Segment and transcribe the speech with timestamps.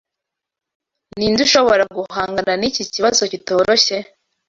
[1.17, 3.97] Ninde ushobora guhangana niki kibazo kitoroshye?